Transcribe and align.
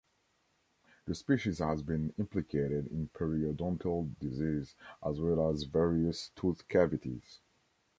The 1.05 1.13
species 1.13 1.59
has 1.59 1.83
been 1.83 2.11
implicated 2.17 2.87
in 2.87 3.09
periodontal 3.09 4.17
disease, 4.17 4.73
as 5.05 5.19
well 5.21 5.49
as 5.51 5.65
various 5.65 6.29
tooth 6.35 6.67
cavities. 6.67 7.39